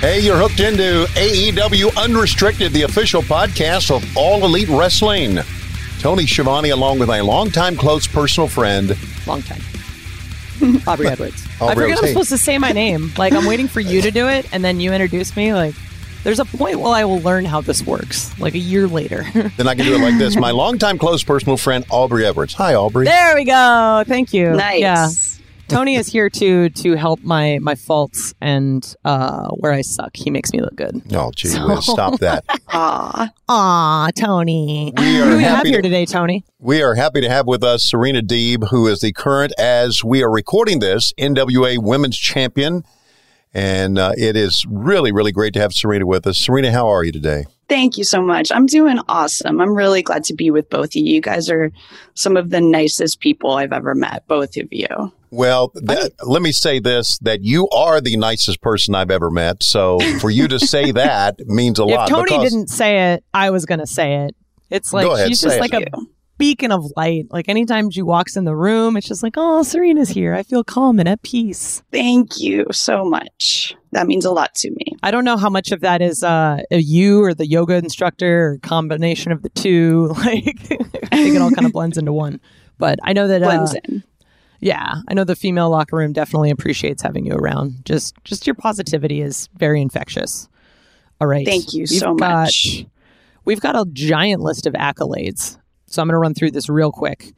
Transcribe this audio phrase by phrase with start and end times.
[0.00, 5.38] Hey, you're hooked into AEW Unrestricted, the official podcast of All Elite Wrestling.
[6.00, 8.96] Tony Schiavone, along with my longtime close personal friend,
[9.28, 9.60] Long time.
[10.88, 11.46] Aubrey Edwards.
[11.60, 13.12] I Aubrey forget I'm supposed to say my name.
[13.16, 15.54] Like I'm waiting for you to do it, and then you introduce me.
[15.54, 15.74] Like
[16.24, 18.36] there's a point where I will learn how this works.
[18.38, 19.24] Like a year later.
[19.56, 20.36] then I can do it like this.
[20.36, 22.54] My longtime close personal friend, Aubrey Edwards.
[22.54, 23.04] Hi, Aubrey.
[23.06, 24.04] there we go.
[24.06, 24.50] Thank you.
[24.50, 24.80] Nice.
[24.80, 25.08] Yeah.
[25.68, 30.10] Tony is here to to help my my faults and uh where I suck.
[30.14, 31.00] He makes me look good.
[31.14, 32.44] Oh, gee whiz, stop that.
[32.68, 33.30] Aw.
[33.48, 34.92] Aw, Tony.
[34.94, 36.44] We Who are do we have happy here to- today, Tony?
[36.58, 40.22] We are happy to have with us Serena Deeb, who is the current, as we
[40.22, 42.84] are recording this, NWA Women's Champion.
[43.54, 46.38] And uh, it is really, really great to have Serena with us.
[46.38, 47.44] Serena, how are you today?
[47.68, 48.50] Thank you so much.
[48.52, 49.60] I'm doing awesome.
[49.60, 51.14] I'm really glad to be with both of you.
[51.14, 51.70] You guys are
[52.14, 55.12] some of the nicest people I've ever met, both of you.
[55.30, 59.62] Well, that, let me say this that you are the nicest person I've ever met.
[59.62, 62.10] So for you to say that means a lot.
[62.10, 62.14] If.
[62.14, 64.36] Tony because- didn't say it, I was gonna say it.
[64.68, 66.10] It's like ahead, she's just like Thank a you.
[66.42, 67.26] Beacon of light.
[67.30, 70.34] Like anytime she walks in the room, it's just like, oh, Serena's here.
[70.34, 71.82] I feel calm and at peace.
[71.92, 73.74] Thank you so much.
[73.92, 74.86] That means a lot to me.
[75.02, 78.58] I don't know how much of that is uh, you or the yoga instructor or
[78.58, 80.14] combination of the two.
[80.22, 80.56] Like,
[81.12, 82.40] I think it all kind of blends into one.
[82.78, 84.02] But I know that, uh, Blends in.
[84.60, 87.84] yeah, I know the female locker room definitely appreciates having you around.
[87.84, 90.48] Just, just your positivity is very infectious.
[91.20, 92.86] All right, Thank you We've so got- much.
[93.44, 95.58] We've got a giant list of accolades.
[95.92, 97.32] So I'm going to run through this real quick.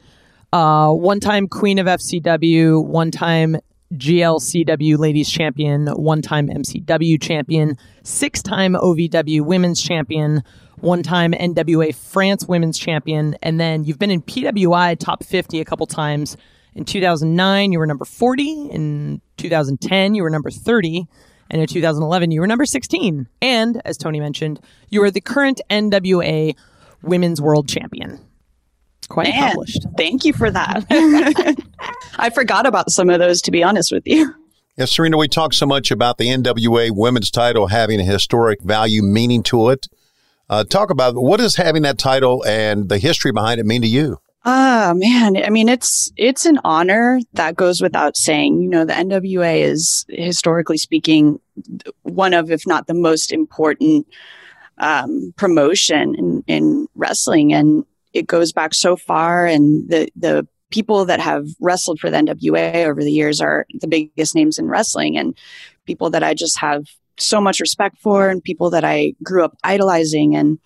[0.52, 3.56] Uh, one time Queen of FCW, one time
[3.94, 10.44] GLCW Ladies Champion, one time MCW Champion, six time OVW Women's Champion,
[10.78, 15.64] one time NWA France Women's Champion, and then you've been in PWI Top 50 a
[15.64, 16.36] couple times.
[16.74, 18.68] In 2009, you were number 40.
[18.70, 21.06] In 2010, you were number 30.
[21.50, 23.28] And in 2011, you were number 16.
[23.42, 26.56] And as Tony mentioned, you are the current NWA
[27.02, 28.18] Women's World Champion.
[29.06, 29.86] Quite Man, accomplished.
[29.96, 30.84] thank you for that.
[32.18, 34.34] I forgot about some of those, to be honest with you.
[34.76, 39.02] Yes, Serena, we talk so much about the NWA women's title having a historic value,
[39.02, 39.86] meaning to it.
[40.50, 43.88] Uh, talk about what does having that title and the history behind it mean to
[43.88, 44.18] you?
[44.44, 45.36] Ah, man.
[45.42, 48.60] I mean, it's it's an honor that goes without saying.
[48.60, 51.40] You know, the NWA is historically speaking
[52.02, 54.06] one of, if not the most important
[54.78, 59.46] um, promotion in, in wrestling, and it goes back so far.
[59.46, 63.88] And the the people that have wrestled for the NWA over the years are the
[63.88, 65.36] biggest names in wrestling, and
[65.84, 66.86] people that I just have
[67.18, 70.58] so much respect for, and people that I grew up idolizing, and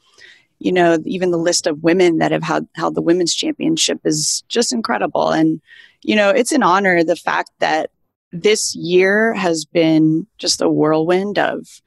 [0.59, 4.42] you know, even the list of women that have held, held the women's championship is
[4.48, 5.30] just incredible.
[5.30, 5.60] And,
[6.03, 7.91] you know, it's an honor the fact that
[8.32, 11.80] this year has been just a whirlwind of,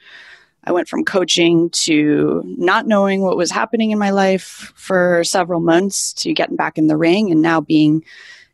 [0.63, 5.59] I went from coaching to not knowing what was happening in my life for several
[5.59, 8.03] months to getting back in the ring and now being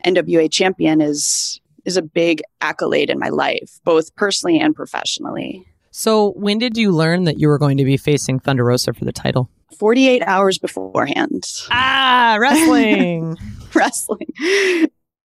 [0.05, 5.65] NWA champion is, is a big accolade in my life, both personally and professionally.
[5.91, 9.03] So, when did you learn that you were going to be facing Thunder Rosa for
[9.03, 9.49] the title?
[9.77, 11.43] 48 hours beforehand.
[11.71, 13.35] Ah, wrestling.
[13.73, 14.27] wrestling.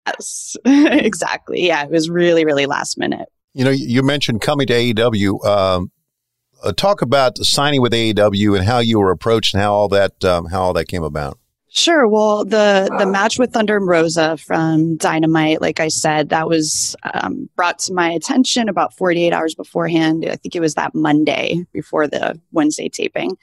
[0.07, 1.67] Yes, exactly.
[1.67, 3.29] Yeah, it was really, really last minute.
[3.53, 5.45] You know, you mentioned coming to AEW.
[5.45, 5.91] Um,
[6.63, 10.23] uh, talk about signing with AEW and how you were approached and how all that
[10.23, 11.37] um, how all that came about.
[11.75, 12.07] Sure.
[12.07, 16.95] Well, the the match with Thunder and Rosa from Dynamite, like I said, that was
[17.15, 20.23] um, brought to my attention about 48 hours beforehand.
[20.29, 23.37] I think it was that Monday before the Wednesday taping,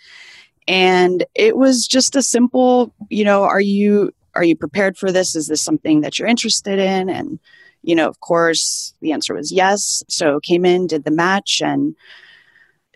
[0.69, 5.35] and it was just a simple, you know, are you are you prepared for this?
[5.35, 7.11] Is this something that you're interested in?
[7.11, 7.41] And
[7.83, 10.05] you know, of course, the answer was yes.
[10.09, 11.97] So came in, did the match, and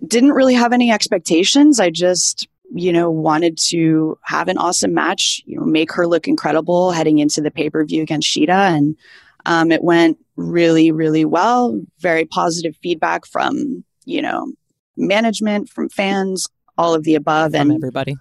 [0.09, 1.81] didn't really have any expectations.
[1.81, 6.27] I just you know, wanted to have an awesome match, you know, make her look
[6.27, 8.49] incredible heading into the pay per view against Shida.
[8.49, 8.97] And
[9.47, 11.81] um, it went really, really well.
[12.01, 14.53] Very positive feedback from, you know,
[14.97, 17.53] management, from fans, all of the above.
[17.53, 18.17] From and everybody.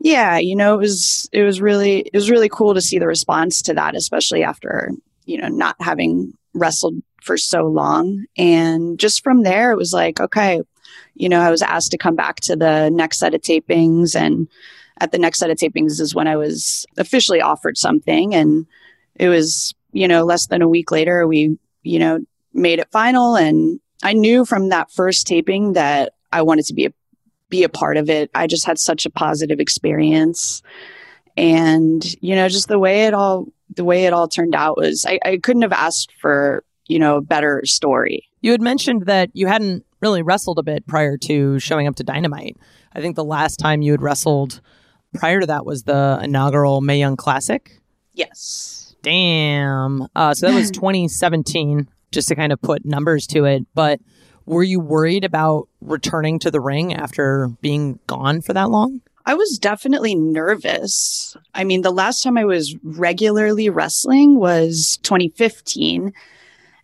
[0.00, 3.06] Yeah, you know, it was it was really it was really cool to see the
[3.06, 4.90] response to that, especially after,
[5.24, 8.24] you know, not having wrestled for so long.
[8.36, 10.60] And just from there it was like, okay,
[11.18, 14.48] you know, I was asked to come back to the next set of tapings and
[15.00, 18.66] at the next set of tapings is when I was officially offered something and
[19.16, 22.20] it was, you know, less than a week later we, you know,
[22.54, 26.86] made it final and I knew from that first taping that I wanted to be
[26.86, 26.92] a
[27.48, 28.30] be a part of it.
[28.34, 30.62] I just had such a positive experience.
[31.36, 35.04] And, you know, just the way it all the way it all turned out was
[35.06, 38.28] I, I couldn't have asked for, you know, a better story.
[38.40, 42.04] You had mentioned that you hadn't really wrestled a bit prior to showing up to
[42.04, 42.56] Dynamite.
[42.92, 44.60] I think the last time you had wrestled
[45.14, 47.80] prior to that was the inaugural Mae Young Classic.
[48.14, 48.94] Yes.
[49.02, 50.08] Damn.
[50.14, 53.66] Uh, so that was 2017, just to kind of put numbers to it.
[53.74, 54.00] But
[54.46, 59.02] were you worried about returning to the ring after being gone for that long?
[59.26, 61.36] I was definitely nervous.
[61.54, 66.14] I mean, the last time I was regularly wrestling was 2015.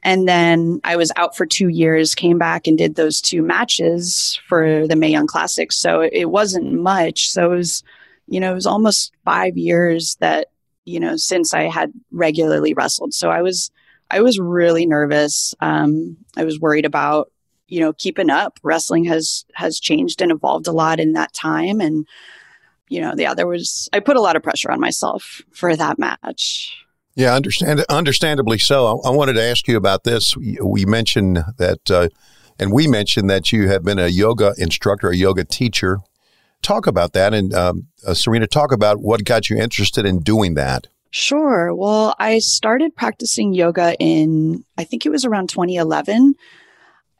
[0.04, 4.38] And then I was out for two years, came back and did those two matches
[4.46, 5.72] for the Mae Young Classic.
[5.72, 7.30] So it wasn't much.
[7.30, 7.82] So it was,
[8.28, 10.48] you know, it was almost five years that,
[10.84, 13.14] you know, since I had regularly wrestled.
[13.14, 13.70] So I was,
[14.10, 15.54] I was really nervous.
[15.60, 17.30] Um, I was worried about
[17.68, 21.80] you know keeping up wrestling has has changed and evolved a lot in that time
[21.80, 22.06] and
[22.88, 25.98] you know yeah there was i put a lot of pressure on myself for that
[25.98, 26.83] match
[27.14, 28.86] yeah understand understandably so.
[28.86, 30.36] I, I wanted to ask you about this.
[30.36, 32.08] We, we mentioned that uh,
[32.58, 35.98] and we mentioned that you have been a yoga instructor a yoga teacher.
[36.62, 40.54] Talk about that and um, uh, serena talk about what got you interested in doing
[40.54, 40.86] that.
[41.10, 41.72] Sure.
[41.72, 46.34] Well, I started practicing yoga in, I think it was around 2011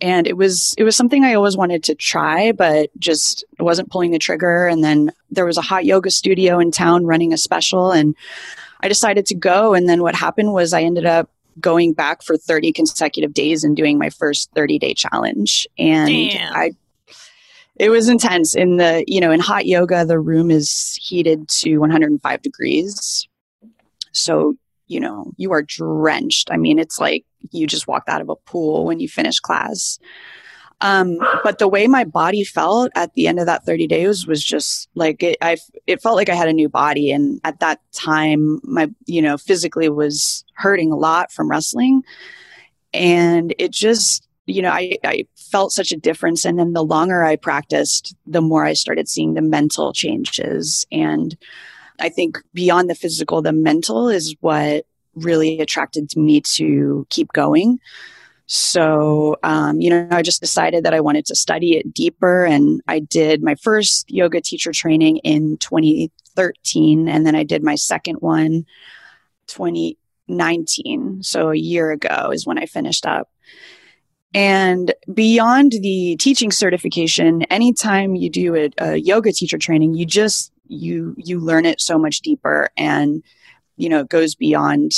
[0.00, 4.10] and it was it was something I always wanted to try, but just wasn't pulling
[4.10, 4.66] the trigger.
[4.66, 8.16] And then there was a hot yoga studio in town running a special, and
[8.84, 9.74] I decided to go.
[9.74, 13.76] And then what happened was I ended up going back for 30 consecutive days and
[13.76, 15.66] doing my first 30 day challenge.
[15.78, 16.54] And Damn.
[16.54, 16.70] I
[17.76, 21.78] it was intense in the you know in hot yoga the room is heated to
[21.78, 23.26] 105 degrees
[24.12, 24.54] so
[24.86, 28.36] you know you are drenched i mean it's like you just walked out of a
[28.36, 29.98] pool when you finish class.
[30.80, 34.44] Um, but the way my body felt at the end of that 30 days was
[34.44, 35.56] just like it, I,
[35.86, 37.10] it felt like I had a new body.
[37.10, 42.02] And at that time, my, you know, physically was hurting a lot from wrestling.
[42.92, 46.44] And it just, you know, I, I felt such a difference.
[46.44, 50.86] And then the longer I practiced, the more I started seeing the mental changes.
[50.92, 51.36] And
[51.98, 57.78] I think beyond the physical, the mental is what really attracted me to keep going.
[58.46, 62.44] So, um, you know, I just decided that I wanted to study it deeper.
[62.44, 67.08] And I did my first yoga teacher training in 2013.
[67.08, 68.66] And then I did my second one
[69.46, 71.22] 2019.
[71.22, 73.30] So a year ago is when I finished up.
[74.34, 80.52] And beyond the teaching certification, anytime you do a, a yoga teacher training, you just,
[80.66, 83.22] you, you learn it so much deeper and
[83.76, 84.92] you know, it goes beyond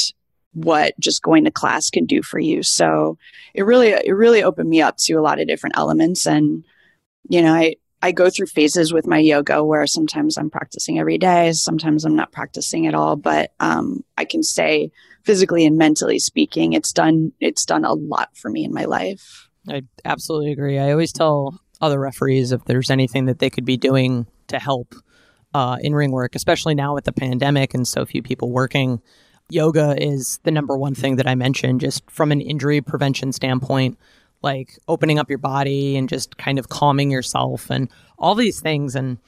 [0.57, 2.63] what just going to class can do for you.
[2.63, 3.19] So
[3.55, 6.27] it really, it really opened me up to a lot of different elements.
[6.27, 6.65] And,
[7.29, 11.19] you know, I, I go through phases with my yoga where sometimes I'm practicing every
[11.19, 14.91] day, sometimes I'm not practicing at all, but um, I can say
[15.25, 19.49] physically and mentally speaking, it's done, it's done a lot for me in my life.
[19.69, 20.79] I absolutely agree.
[20.79, 24.95] I always tell other referees if there's anything that they could be doing to help
[25.53, 29.03] uh, in ring work, especially now with the pandemic and so few people working.
[29.49, 33.99] Yoga is the number one thing that I mentioned, just from an injury prevention standpoint,
[34.43, 37.89] like opening up your body and just kind of calming yourself and
[38.19, 38.95] all these things.
[38.97, 39.19] And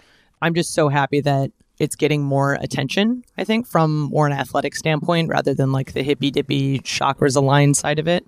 [0.42, 4.75] I'm just so happy that it's getting more attention, I think, from more an athletic
[4.75, 8.26] standpoint rather than like the hippy dippy chakras aligned side of it.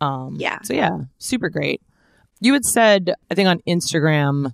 [0.00, 0.60] Um, Yeah.
[0.62, 1.82] So, yeah, super great.
[2.40, 4.52] You had said, I think on Instagram,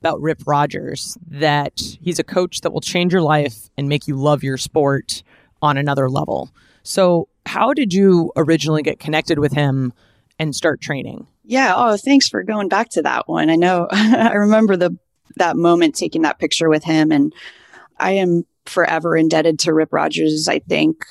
[0.00, 4.16] about Rip Rogers that he's a coach that will change your life and make you
[4.16, 5.22] love your sport
[5.62, 6.50] on another level.
[6.82, 9.92] So, how did you originally get connected with him
[10.38, 11.26] and start training?
[11.44, 11.72] Yeah.
[11.74, 13.50] Oh, thanks for going back to that one.
[13.50, 14.96] I know I remember the
[15.36, 17.32] that moment taking that picture with him and
[17.98, 20.48] I am forever indebted to Rip Rogers.
[20.48, 21.04] I think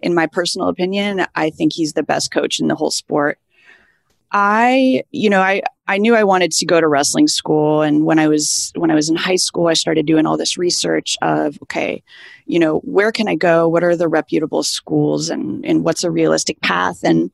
[0.00, 3.38] in my personal opinion, I think he's the best coach in the whole sport.
[4.34, 8.18] I, you know, I I knew I wanted to go to wrestling school and when
[8.18, 11.56] I was when I was in high school I started doing all this research of
[11.62, 12.02] okay,
[12.44, 13.68] you know, where can I go?
[13.68, 17.30] What are the reputable schools and and what's a realistic path and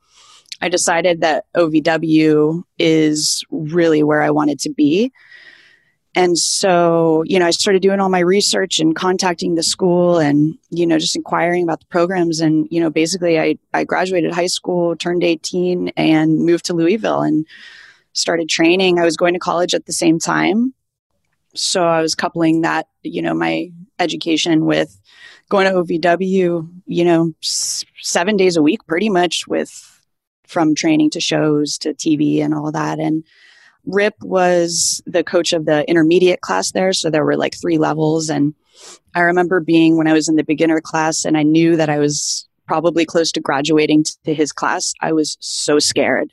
[0.61, 5.11] I decided that OVW is really where I wanted to be.
[6.15, 10.59] And so, you know, I started doing all my research and contacting the school and,
[10.71, 12.41] you know, just inquiring about the programs.
[12.41, 17.23] And, you know, basically I, I graduated high school, turned 18 and moved to Louisville
[17.23, 17.47] and
[18.13, 18.99] started training.
[18.99, 20.75] I was going to college at the same time.
[21.55, 25.01] So I was coupling that, you know, my education with
[25.49, 30.03] going to OVW, you know, s- seven days a week pretty much with
[30.45, 32.99] from training to shows to TV and all that.
[32.99, 33.23] And,
[33.93, 36.93] Rip was the coach of the intermediate class there.
[36.93, 38.31] So there were like three levels.
[38.31, 38.55] And
[39.15, 41.99] I remember being when I was in the beginner class and I knew that I
[41.99, 44.95] was probably close to graduating to his class.
[45.01, 46.33] I was so scared.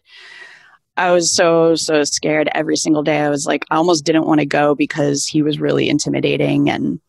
[0.96, 3.20] I was so, so scared every single day.
[3.20, 6.70] I was like, I almost didn't want to go because he was really intimidating.
[6.70, 7.00] And,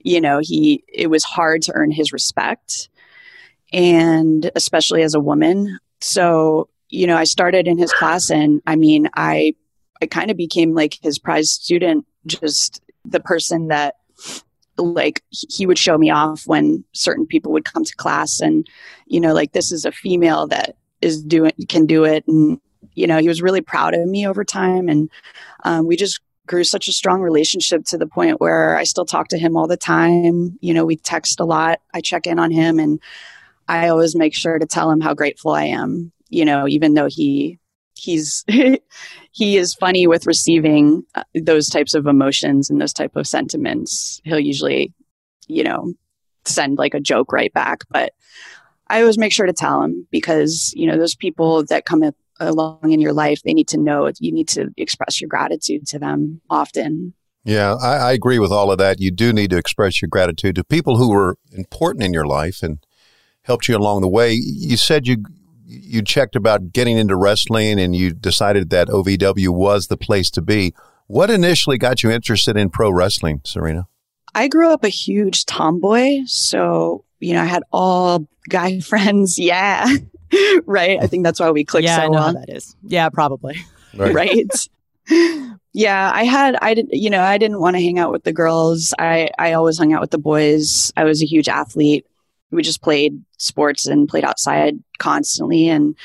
[0.00, 2.88] you know, he, it was hard to earn his respect.
[3.72, 5.78] And especially as a woman.
[6.00, 9.54] So, you know, I started in his class and I mean, I
[10.02, 13.96] I kind of became like his prize student, just the person that
[14.76, 18.66] like he would show me off when certain people would come to class and
[19.06, 22.26] you know like this is a female that is doing can do it.
[22.26, 22.60] And
[22.94, 24.88] you know he was really proud of me over time.
[24.88, 25.10] And
[25.64, 29.28] um, we just grew such a strong relationship to the point where i still talk
[29.28, 30.58] to him all the time.
[30.60, 31.80] You know we text a lot.
[31.92, 33.00] I check in on him and
[33.68, 37.08] i always make sure to tell him how grateful i am you know even though
[37.08, 37.58] he
[37.94, 38.44] he's
[39.32, 44.20] he is funny with receiving uh, those types of emotions and those type of sentiments.
[44.24, 44.92] He'll usually
[45.48, 45.92] you know
[46.44, 48.12] send like a joke right back but
[48.88, 52.02] i always make sure to tell him because you know those people that come
[52.40, 55.98] along in your life they need to know you need to express your gratitude to
[55.98, 57.14] them often.
[57.44, 59.00] Yeah I, I agree with all of that.
[59.00, 62.62] You do need to express your gratitude to people who were important in your life
[62.62, 62.84] and
[63.42, 64.32] helped you along the way.
[64.32, 65.24] You said you
[65.82, 70.42] you checked about getting into wrestling and you decided that OVW was the place to
[70.42, 70.74] be.
[71.06, 73.86] What initially got you interested in pro wrestling, Serena?
[74.34, 76.20] I grew up a huge tomboy.
[76.26, 79.38] So, you know, I had all guy friends.
[79.38, 79.86] Yeah.
[80.64, 80.98] right.
[81.00, 82.22] I think that's why we clicked yeah, so I know well.
[82.22, 82.76] how that is.
[82.82, 83.56] Yeah, probably.
[83.96, 84.14] Right.
[85.10, 85.58] right.
[85.72, 88.32] yeah, I had I did you know, I didn't want to hang out with the
[88.32, 88.94] girls.
[88.98, 90.92] I I always hung out with the boys.
[90.96, 92.06] I was a huge athlete
[92.54, 95.68] we just played sports and played outside constantly.
[95.68, 95.96] And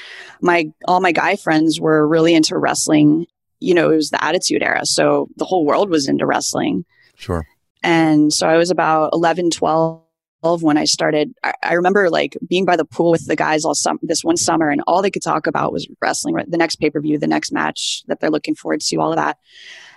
[0.41, 3.25] my all my guy friends were really into wrestling.
[3.59, 4.85] You know it was the attitude era.
[4.85, 6.85] So the whole world was into wrestling.
[7.15, 7.45] Sure.
[7.83, 10.03] And so i was about 11 12
[10.41, 13.75] when I started, I, I, remember like being by the pool with the guys all
[13.75, 16.89] summer, this one summer, and all they could talk about was wrestling, the next pay
[16.89, 19.37] per view, the next match that they're looking forward to, all of that.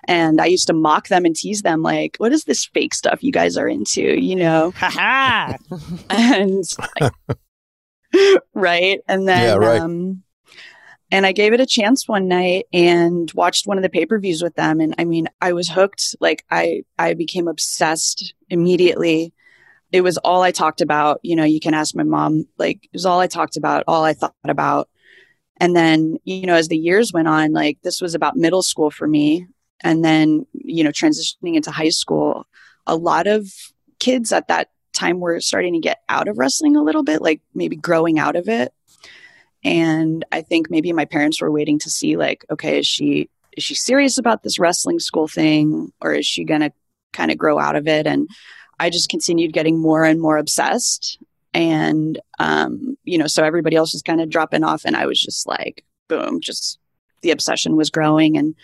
[0.09, 3.23] And I used to mock them and tease them, like, what is this fake stuff
[3.23, 4.73] you guys are into, you know?
[6.11, 6.65] and
[8.55, 9.01] right.
[9.07, 9.81] And then, yeah, right.
[9.81, 10.23] Um,
[11.13, 14.55] and I gave it a chance one night and watched one of the pay-per-views with
[14.55, 14.81] them.
[14.81, 16.17] And I mean, I was hooked.
[16.21, 19.35] Like I, I became obsessed immediately.
[19.93, 21.21] It was all I talked about.
[21.23, 24.05] You know, you can ask my mom, like it was all I talked about, all
[24.05, 24.89] I thought about.
[25.59, 28.91] And then, you know, as the years went on, like this was about middle school
[28.91, 29.47] for me.
[29.83, 32.47] And then, you know, transitioning into high school,
[32.87, 33.51] a lot of
[33.99, 37.41] kids at that time were starting to get out of wrestling a little bit, like
[37.55, 38.73] maybe growing out of it.
[39.65, 43.62] And I think maybe my parents were waiting to see, like, okay, is she is
[43.62, 46.73] she serious about this wrestling school thing, or is she gonna
[47.12, 48.07] kind of grow out of it?
[48.07, 48.29] And
[48.81, 51.19] I just continued getting more and more obsessed.
[51.55, 55.21] And um, you know, so everybody else was kind of dropping off, and I was
[55.21, 56.79] just like, boom, just
[57.21, 58.57] the obsession was growing and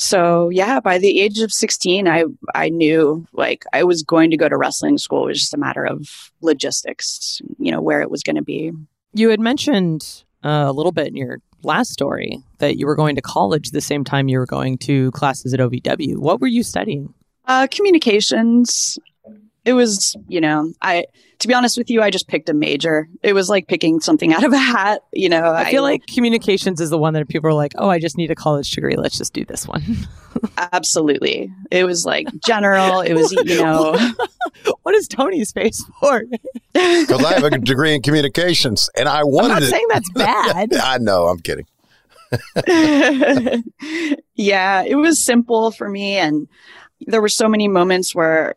[0.00, 2.22] so yeah, by the age of 16, I,
[2.54, 5.24] I knew like I was going to go to wrestling school.
[5.24, 8.70] It was just a matter of logistics, you know, where it was going to be.
[9.12, 13.16] You had mentioned uh, a little bit in your last story that you were going
[13.16, 16.18] to college the same time you were going to classes at OVW.
[16.18, 17.12] What were you studying?
[17.46, 19.00] Uh, communications.
[19.68, 21.04] It was, you know, I
[21.40, 23.06] to be honest with you, I just picked a major.
[23.22, 25.02] It was like picking something out of a hat.
[25.12, 27.90] You know, I, I feel like communications is the one that people are like, oh,
[27.90, 28.96] I just need a college degree.
[28.96, 29.84] Let's just do this one.
[30.72, 31.52] absolutely.
[31.70, 33.02] It was like general.
[33.02, 33.94] It was, you know.
[34.84, 36.22] what is Tony's face for?
[36.72, 39.70] Because I have a degree in communications and I wanted I'm not it.
[39.70, 40.74] saying that's bad.
[40.76, 41.26] I know.
[41.26, 41.66] I'm kidding.
[44.34, 46.16] yeah, it was simple for me.
[46.16, 46.48] And
[47.06, 48.54] there were so many moments where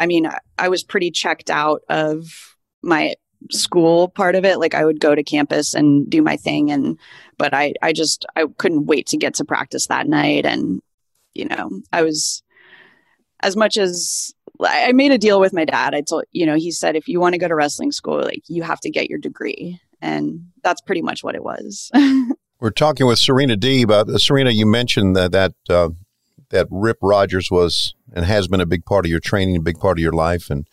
[0.00, 3.14] I mean, I was pretty checked out of my
[3.50, 4.58] school part of it.
[4.58, 6.98] Like I would go to campus and do my thing and
[7.36, 10.80] but I I just I couldn't wait to get to practice that night and
[11.34, 12.42] you know, I was
[13.40, 15.94] as much as I made a deal with my dad.
[15.94, 18.42] I told, you know, he said if you want to go to wrestling school, like
[18.46, 19.80] you have to get your degree.
[20.00, 21.90] And that's pretty much what it was.
[22.60, 23.90] We're talking with Serena Deeb.
[23.90, 25.90] Uh, Serena, you mentioned that that uh,
[26.54, 29.80] that Rip Rogers was and has been a big part of your training, a big
[29.80, 30.68] part of your life, and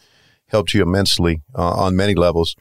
[0.45, 2.55] helped you immensely uh, on many levels.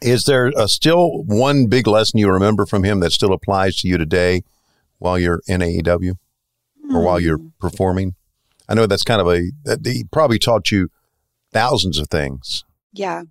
[0.00, 3.88] Is there uh, still one big lesson you remember from him that still applies to
[3.88, 4.42] you today
[4.98, 6.14] while you're in AEW
[6.92, 7.48] or while you're hmm.
[7.60, 8.14] performing?
[8.70, 10.88] I know that's kind of a that he probably taught you
[11.52, 12.64] thousands of things.
[12.92, 13.24] Yeah.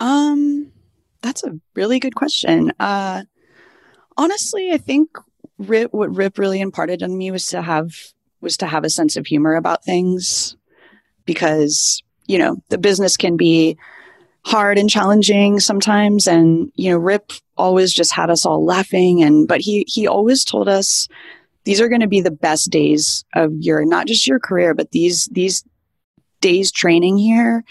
[0.00, 0.72] Um
[1.20, 2.72] that's a really good question.
[2.80, 3.24] Uh
[4.16, 5.10] honestly, I think
[5.58, 7.92] Rip what Rip really imparted on me was to have
[8.40, 10.56] was to have a sense of humor about things
[11.24, 13.76] because, you know, the business can be
[14.44, 16.26] hard and challenging sometimes.
[16.26, 19.22] And you know rip always just had us all laughing.
[19.22, 21.08] And but he he always told us
[21.64, 24.92] these are going to be the best days of your not just your career but
[24.92, 25.64] these these
[26.40, 27.64] days training here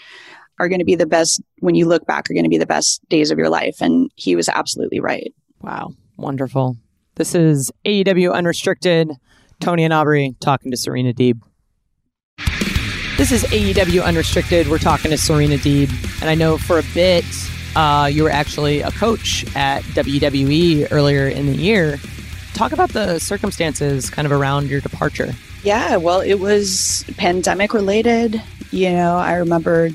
[0.60, 2.66] are going to be the best when you look back are going to be the
[2.66, 3.80] best days of your life.
[3.80, 5.32] And he was absolutely right.
[5.62, 5.94] Wow.
[6.16, 6.76] Wonderful
[7.18, 9.12] this is aew unrestricted
[9.60, 11.40] tony and aubrey talking to serena deeb
[13.18, 14.68] this is AEW Unrestricted.
[14.68, 15.90] We're talking to Serena Deeb.
[16.20, 17.24] And I know for a bit,
[17.74, 21.98] uh, you were actually a coach at WWE earlier in the year.
[22.54, 25.32] Talk about the circumstances kind of around your departure.
[25.64, 28.40] Yeah, well, it was pandemic related.
[28.70, 29.90] You know, I remember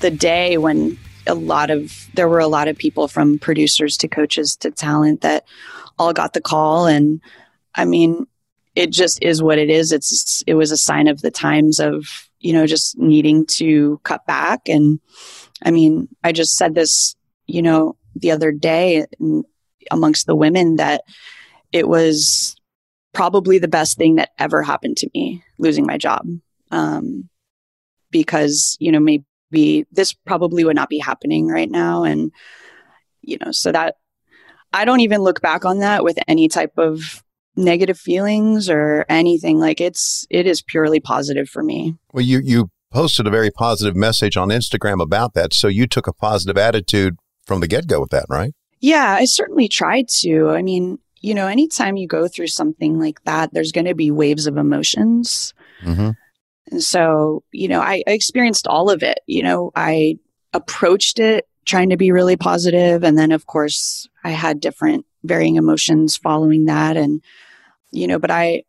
[0.00, 4.08] the day when a lot of there were a lot of people from producers to
[4.08, 5.46] coaches to talent that
[5.98, 7.20] all got the call and
[7.74, 8.26] I mean,
[8.74, 9.92] it just is what it is.
[9.92, 14.24] It's it was a sign of the times of you know, just needing to cut
[14.26, 14.68] back.
[14.68, 15.00] And
[15.64, 19.06] I mean, I just said this, you know, the other day
[19.90, 21.02] amongst the women that
[21.72, 22.56] it was
[23.12, 26.26] probably the best thing that ever happened to me losing my job.
[26.70, 27.28] Um,
[28.10, 32.04] because, you know, maybe this probably would not be happening right now.
[32.04, 32.30] And,
[33.22, 33.96] you know, so that
[34.76, 37.24] I don't even look back on that with any type of
[37.56, 39.58] negative feelings or anything.
[39.58, 41.96] Like it's it is purely positive for me.
[42.12, 45.54] Well you you posted a very positive message on instagram about that.
[45.54, 48.52] So you took a positive attitude from the get-go with that right?
[48.80, 50.50] Yeah i certainly tried to.
[50.50, 54.10] I mean you know anytime you go through something like that there's going to be
[54.10, 55.54] waves of emotions.
[55.82, 56.10] Mm-hmm.
[56.70, 59.20] and so you know I, I experienced all of it.
[59.26, 60.18] You know i
[60.52, 65.56] approached it trying to be really positive and then of course i had different varying
[65.56, 67.20] emotions following that and
[67.96, 68.64] you know, but I,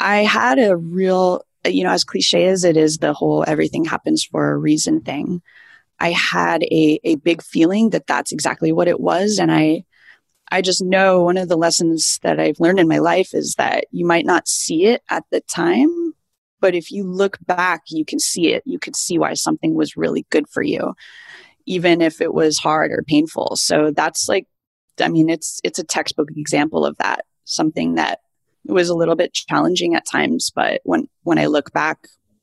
[0.00, 4.24] I had a real, you know, as cliche as it is, the whole everything happens
[4.24, 5.42] for a reason thing.
[6.00, 9.38] I had a, a big feeling that that's exactly what it was.
[9.38, 9.84] And I,
[10.50, 13.84] I just know one of the lessons that I've learned in my life is that
[13.90, 16.14] you might not see it at the time,
[16.60, 18.62] but if you look back, you can see it.
[18.66, 20.94] You could see why something was really good for you,
[21.66, 23.56] even if it was hard or painful.
[23.56, 24.46] So that's like,
[25.00, 28.20] I mean, it's, it's a textbook example of that, something that
[28.66, 31.98] was a little bit challenging at times, but when when I look back,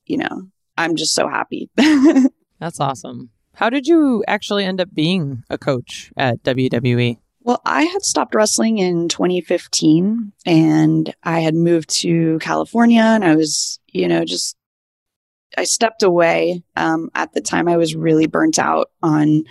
[0.06, 1.70] you know, I'm just so happy.
[2.60, 3.30] That's awesome.
[3.56, 7.18] How did you actually end up being a coach at WWE?
[7.44, 13.36] Well, I had stopped wrestling in 2015 and I had moved to California and I
[13.36, 14.56] was, you know, just
[15.58, 16.64] I stepped away.
[16.76, 19.44] Um, at the time, I was really burnt out on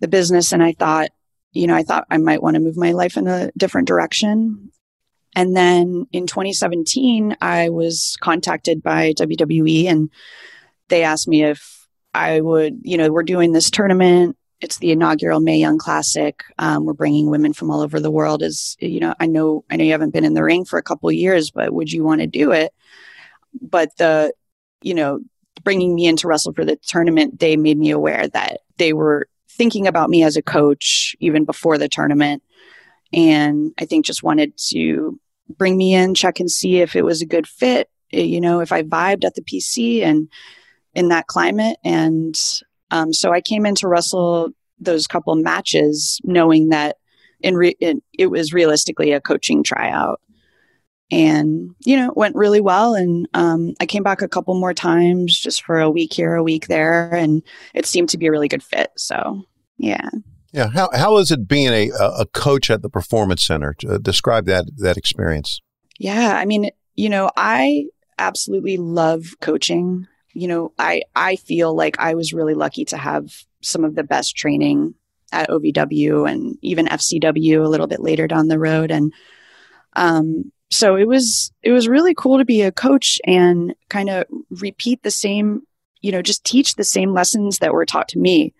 [0.00, 1.10] the business, and I thought,
[1.52, 4.70] you know, I thought I might want to move my life in a different direction.
[5.36, 10.10] And then in 2017, I was contacted by WWE and
[10.88, 14.36] they asked me if I would, you know, we're doing this tournament.
[14.60, 16.42] It's the inaugural Mae Young Classic.
[16.58, 18.42] Um, we're bringing women from all over the world.
[18.42, 20.82] As you know, I know, I know you haven't been in the ring for a
[20.82, 22.72] couple years, but would you want to do it?
[23.60, 24.32] But the,
[24.84, 25.20] you know,
[25.62, 29.28] bringing me in to wrestle for the tournament, they made me aware that they were
[29.48, 32.42] thinking about me as a coach even before the tournament
[33.14, 35.18] and I think just wanted to
[35.56, 38.60] bring me in, check and see if it was a good fit, eh, you know,
[38.60, 40.28] if I vibed at the PC and
[40.94, 41.76] in that climate.
[41.84, 42.34] And
[42.90, 46.96] um, so I came in to wrestle those couple matches knowing that
[47.40, 50.20] in, re- it was realistically a coaching tryout.
[51.10, 52.94] And, you know, it went really well.
[52.94, 56.42] And um, I came back a couple more times just for a week here, a
[56.42, 57.14] week there.
[57.14, 57.42] And
[57.74, 58.90] it seemed to be a really good fit.
[58.96, 59.44] So,
[59.76, 60.08] yeah.
[60.52, 63.74] Yeah, how how is it being a a coach at the Performance Center?
[63.88, 65.60] Uh, describe that that experience.
[65.98, 67.86] Yeah, I mean, you know, I
[68.18, 70.06] absolutely love coaching.
[70.32, 74.04] You know, I I feel like I was really lucky to have some of the
[74.04, 74.94] best training
[75.32, 79.12] at OVW and even FCW a little bit later down the road and
[79.96, 84.24] um so it was it was really cool to be a coach and kind of
[84.50, 85.62] repeat the same,
[86.00, 88.54] you know, just teach the same lessons that were taught to me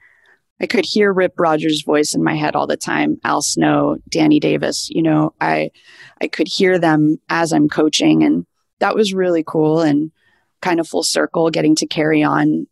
[0.61, 3.19] I could hear Rip Rogers' voice in my head all the time.
[3.25, 5.71] Al Snow, Danny Davis, you know, I,
[6.21, 8.47] I could hear them as I'm coaching and
[8.79, 10.13] that was really cool and
[10.63, 12.67] kind of full circle getting to carry on,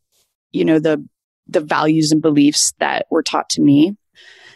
[0.52, 1.06] you know, the
[1.48, 3.96] the values and beliefs that were taught to me.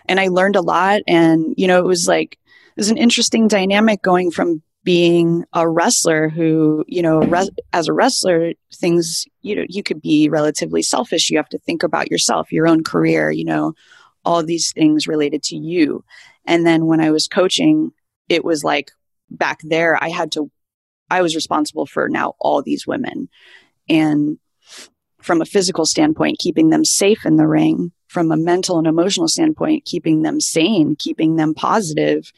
[0.06, 3.48] And I learned a lot and you know, it was like it was an interesting
[3.48, 9.56] dynamic going from being a wrestler who, you know, res- as a wrestler, things, you
[9.56, 11.28] know, you could be relatively selfish.
[11.28, 13.74] You have to think about yourself, your own career, you know,
[14.24, 16.04] all these things related to you.
[16.46, 17.90] And then when I was coaching,
[18.28, 18.92] it was like
[19.28, 20.52] back there, I had to,
[21.10, 23.28] I was responsible for now all these women.
[23.88, 24.38] And
[25.20, 29.26] from a physical standpoint, keeping them safe in the ring, from a mental and emotional
[29.26, 32.30] standpoint, keeping them sane, keeping them positive,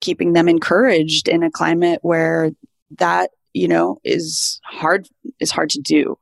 [0.00, 2.50] keeping them encouraged in a climate where
[2.98, 5.08] that, you know, is hard,
[5.40, 6.18] is hard to do.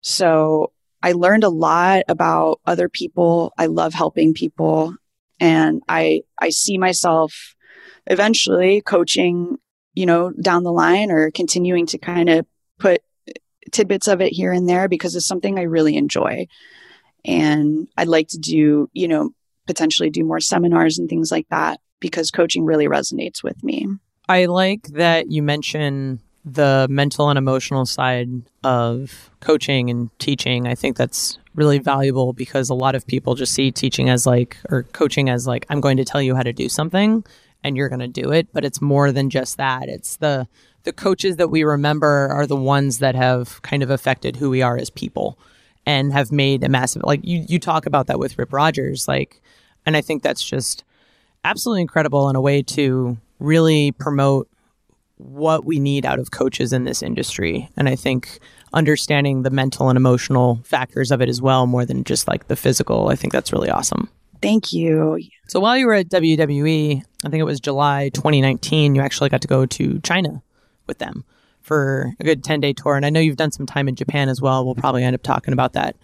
[0.00, 3.52] So I learned a lot about other people.
[3.58, 4.94] I love helping people
[5.40, 7.54] and I, I see myself
[8.06, 9.58] eventually coaching,
[9.94, 12.46] you know, down the line or continuing to kind of
[12.78, 13.02] put
[13.70, 16.46] tidbits of it here and there because it's something I really enjoy.
[17.24, 19.30] And I'd like to do, you know,
[19.66, 23.86] potentially do more seminars and things like that because coaching really resonates with me.
[24.28, 28.28] I like that you mention the mental and emotional side
[28.64, 30.66] of coaching and teaching.
[30.66, 34.56] I think that's really valuable because a lot of people just see teaching as like,
[34.68, 37.24] or coaching as like, I'm going to tell you how to do something
[37.62, 38.48] and you're going to do it.
[38.52, 39.88] But it's more than just that.
[39.88, 40.48] It's the,
[40.82, 44.62] the coaches that we remember are the ones that have kind of affected who we
[44.62, 45.38] are as people
[45.86, 49.40] and have made a massive, like you, you talk about that with Rip Rogers, like,
[49.86, 50.84] and I think that's just,
[51.44, 54.48] absolutely incredible in a way to really promote
[55.16, 57.68] what we need out of coaches in this industry.
[57.76, 58.38] And I think
[58.72, 62.56] understanding the mental and emotional factors of it as well, more than just like the
[62.56, 64.08] physical, I think that's really awesome.
[64.40, 65.20] Thank you.
[65.46, 69.42] So while you were at WWE, I think it was July 2019, you actually got
[69.42, 70.42] to go to China
[70.86, 71.24] with them
[71.60, 72.96] for a good 10 day tour.
[72.96, 74.64] And I know you've done some time in Japan as well.
[74.64, 75.96] We'll probably end up talking about that.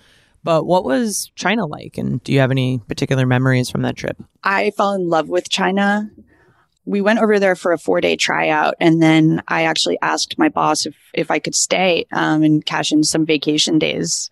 [0.44, 1.98] But what was China like?
[1.98, 4.16] And do you have any particular memories from that trip?
[4.42, 6.10] I fell in love with China.
[6.84, 8.74] We went over there for a four day tryout.
[8.80, 12.92] And then I actually asked my boss if, if I could stay um, and cash
[12.92, 14.30] in some vacation days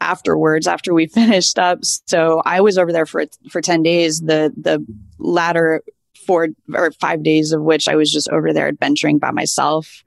[0.00, 1.84] afterwards after we finished up.
[1.84, 4.20] So I was over there for for 10 days.
[4.20, 4.84] The the
[5.18, 5.82] latter
[6.26, 10.04] four or five days of which I was just over there adventuring by myself.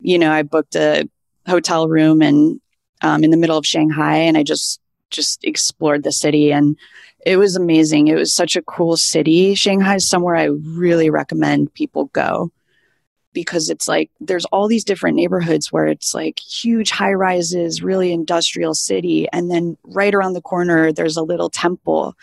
[0.00, 1.08] You know, I booked a
[1.46, 2.60] hotel room and
[3.02, 4.80] um, in the middle of Shanghai, and I just
[5.10, 6.76] just explored the city, and
[7.24, 8.08] it was amazing.
[8.08, 9.54] It was such a cool city.
[9.54, 12.50] Shanghai is somewhere I really recommend people go
[13.32, 18.12] because it's like there's all these different neighborhoods where it's like huge high rises, really
[18.12, 22.14] industrial city, and then right around the corner there's a little temple,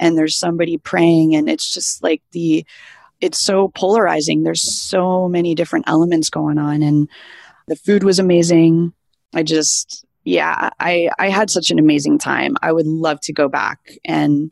[0.00, 2.64] and there's somebody praying, and it's just like the
[3.20, 4.42] it's so polarizing.
[4.42, 7.08] There's so many different elements going on, and
[7.68, 8.92] the food was amazing.
[9.34, 12.56] I just yeah, I, I had such an amazing time.
[12.60, 13.92] I would love to go back.
[14.04, 14.50] And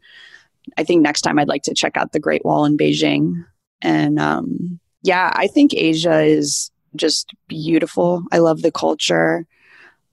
[0.79, 3.45] I think next time I'd like to check out the Great Wall in Beijing.
[3.83, 8.23] And um, yeah, I think Asia is just beautiful.
[8.31, 9.47] I love the culture.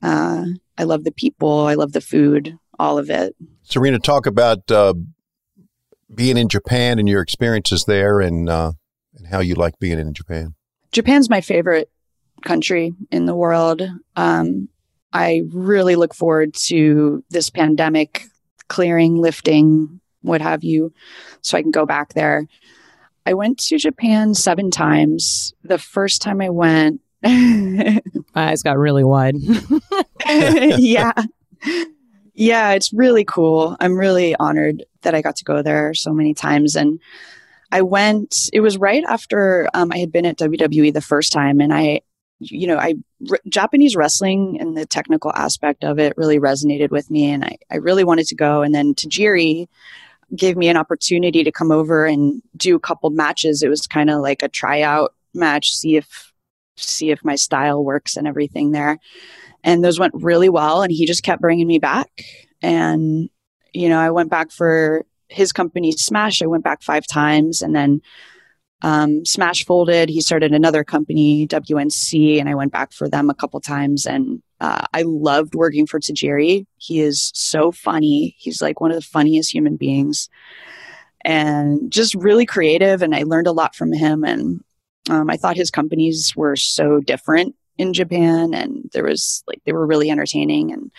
[0.01, 0.45] Uh,
[0.79, 1.67] I love the people.
[1.67, 3.35] I love the food, all of it.
[3.61, 4.95] Serena, talk about uh,
[6.13, 8.71] being in Japan and your experiences there and, uh,
[9.15, 10.55] and how you like being in Japan.
[10.91, 11.91] Japan's my favorite
[12.43, 13.83] country in the world.
[14.15, 14.67] Um,
[15.13, 18.27] I really look forward to this pandemic
[18.67, 20.93] clearing, lifting, what have you,
[21.41, 22.47] so I can go back there.
[23.25, 25.53] I went to Japan seven times.
[25.63, 28.01] The first time I went, my
[28.35, 29.35] eyes got really wide.
[30.27, 31.13] yeah.
[32.33, 33.75] Yeah, it's really cool.
[33.79, 36.75] I'm really honored that I got to go there so many times.
[36.75, 36.99] And
[37.71, 41.61] I went, it was right after um, I had been at WWE the first time,
[41.61, 42.01] and I
[42.41, 42.95] you know, I
[43.29, 47.57] r- Japanese wrestling and the technical aspect of it really resonated with me, and I,
[47.69, 48.63] I really wanted to go.
[48.63, 49.67] And then Tajiri
[50.35, 53.61] gave me an opportunity to come over and do a couple matches.
[53.61, 56.33] It was kind of like a tryout match, see if
[56.77, 58.97] see if my style works and everything there.
[59.63, 62.09] And those went really well, and he just kept bringing me back.
[62.61, 63.29] And
[63.71, 66.41] you know, I went back for his company Smash.
[66.41, 68.01] I went back five times, and then
[68.81, 70.09] um, Smash folded.
[70.09, 74.05] He started another company, WNC, and I went back for them a couple times.
[74.05, 76.65] And uh, I loved working for Tajiri.
[76.77, 78.35] He is so funny.
[78.37, 80.29] He's like one of the funniest human beings
[81.23, 83.01] and just really creative.
[83.01, 84.23] And I learned a lot from him.
[84.23, 84.63] And
[85.09, 89.71] um, I thought his companies were so different in Japan, and there was like they
[89.71, 90.71] were really entertaining.
[90.71, 90.91] And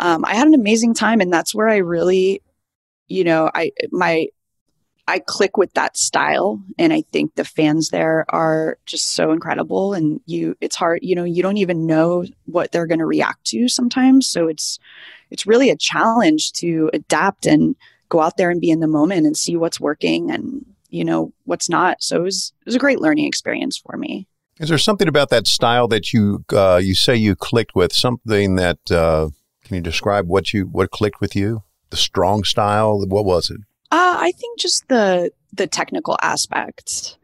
[0.00, 1.20] um, I had an amazing time.
[1.20, 2.42] And that's where I really,
[3.08, 4.28] you know, I my
[5.08, 9.94] I click with that style and I think the fans there are just so incredible
[9.94, 13.46] and you it's hard you know you don't even know what they're going to react
[13.46, 14.78] to sometimes so it's
[15.30, 17.74] it's really a challenge to adapt and
[18.08, 21.32] go out there and be in the moment and see what's working and you know
[21.44, 22.02] what's not.
[22.02, 24.26] So it was it was a great learning experience for me.
[24.58, 28.56] Is there something about that style that you uh, you say you clicked with something
[28.56, 29.28] that uh,
[29.64, 31.62] can you describe what you what clicked with you?
[31.90, 33.04] The strong style?
[33.06, 37.16] What was it uh, I think just the the technical aspects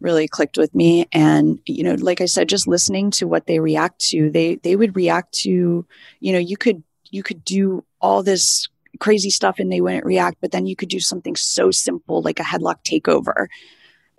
[0.00, 1.06] really clicked with me.
[1.12, 4.76] And you know like i said just listening to what they react to they they
[4.76, 5.86] would react to
[6.20, 8.68] you know you could you could do all this
[8.98, 12.40] crazy stuff and they wouldn't react but then you could do something so simple like
[12.40, 13.46] a headlock takeover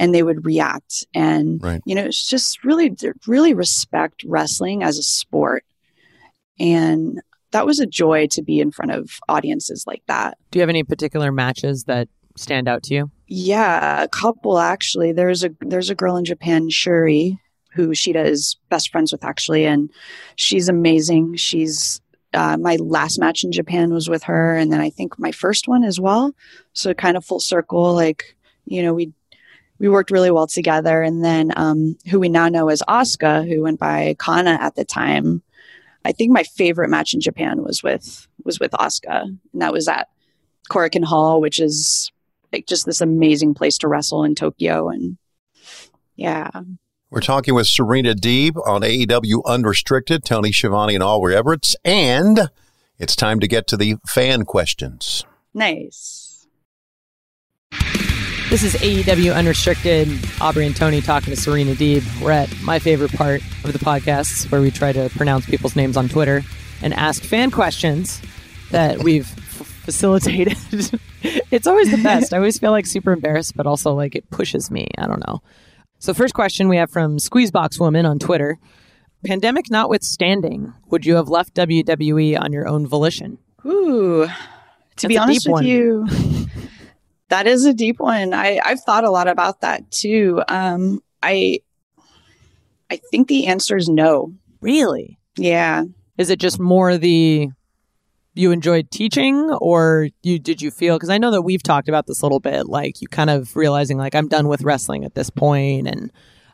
[0.02, 1.06] and they would react.
[1.14, 1.82] And right.
[1.86, 5.64] you know it's just really really respect wrestling as a sport.
[6.60, 10.38] And that was a joy to be in front of audiences like that.
[10.52, 13.12] Do you have any particular matches that stand out to you?
[13.28, 15.12] Yeah, a couple actually.
[15.12, 17.38] There's a there's a girl in Japan, Shuri,
[17.74, 19.90] who Shida is best friends with actually, and
[20.36, 21.36] she's amazing.
[21.36, 22.02] She's
[22.34, 25.68] uh, my last match in Japan was with her, and then I think my first
[25.68, 26.34] one as well.
[26.74, 28.36] So kind of full circle, like
[28.66, 29.12] you know, we
[29.82, 31.02] we worked really well together.
[31.02, 34.86] And then um, who we now know as Asuka, who went by Kana at the
[34.86, 35.42] time,
[36.04, 39.88] I think my favorite match in Japan was with was with Asuka, and that was
[39.88, 40.08] at
[40.70, 42.12] Korakuen Hall, which is
[42.52, 44.90] like just this amazing place to wrestle in Tokyo.
[44.90, 45.18] And
[46.16, 46.50] yeah.
[47.10, 51.76] We're talking with Serena Deeb on AEW Unrestricted, Tony Schiavone and Aubrey Edwards.
[51.84, 52.50] And
[52.98, 55.26] it's time to get to the fan questions.
[55.54, 56.21] Nice.
[58.52, 60.10] This is AEW Unrestricted.
[60.42, 62.04] Aubrey and Tony talking to Serena Deeb.
[62.22, 65.96] We're at my favorite part of the podcast where we try to pronounce people's names
[65.96, 66.44] on Twitter
[66.82, 68.22] and ask fan questions
[68.72, 69.26] that we've
[69.86, 70.58] facilitated.
[71.50, 72.34] it's always the best.
[72.34, 74.90] I always feel like super embarrassed, but also like it pushes me.
[74.98, 75.42] I don't know.
[76.00, 78.60] So, first question we have from Squeezebox Woman on Twitter
[79.26, 83.38] Pandemic notwithstanding, would you have left WWE on your own volition?
[83.66, 84.34] Ooh, to
[84.96, 85.66] That's be honest with one.
[85.66, 86.06] you.
[87.32, 88.34] That is a deep one.
[88.34, 90.44] I, I've thought a lot about that too.
[90.50, 91.62] Um, I
[92.90, 94.34] I think the answer is no.
[94.60, 95.18] Really?
[95.38, 95.86] Yeah.
[96.18, 97.48] Is it just more the
[98.34, 102.06] you enjoyed teaching or you did you feel because I know that we've talked about
[102.06, 105.16] this a little bit, like you kind of realizing like I'm done with wrestling at
[105.16, 106.12] this point and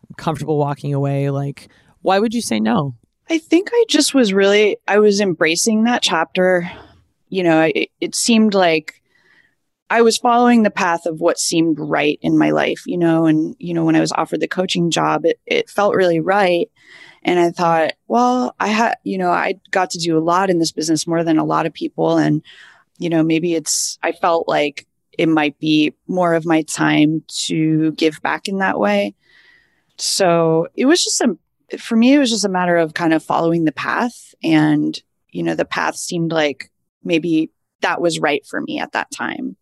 [0.08, 1.32] I'm comfortable walking away.
[1.32, 1.70] Like,
[2.04, 2.94] why would you say no?
[3.32, 6.72] I think I just was really I was embracing that chapter.
[7.30, 9.02] You know, it, it seemed like
[9.90, 13.56] I was following the path of what seemed right in my life, you know, and,
[13.58, 16.70] you know, when I was offered the coaching job, it, it felt really right.
[17.24, 20.60] And I thought, well, I had, you know, I got to do a lot in
[20.60, 22.18] this business more than a lot of people.
[22.18, 22.42] And,
[22.98, 24.86] you know, maybe it's, I felt like
[25.18, 29.16] it might be more of my time to give back in that way.
[29.98, 31.38] So it was just a,
[31.78, 34.36] for me, it was just a matter of kind of following the path.
[34.44, 36.72] And, you know, the path seemed like
[37.04, 39.56] maybe that was right for me at that time